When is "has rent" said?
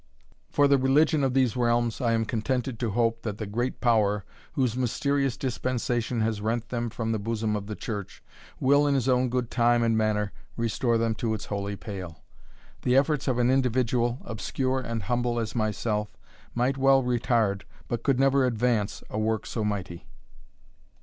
6.21-6.69